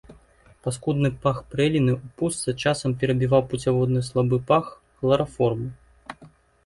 Паскудны 0.67 1.09
пах 1.25 1.41
прэліны 1.51 1.91
ў 1.97 2.15
пустцы 2.21 2.55
часам 2.63 2.97
перабіваў 3.03 3.45
пуцяводны 3.51 4.01
слабы 4.09 4.37
пах 4.49 4.65
хлараформу. 5.03 5.67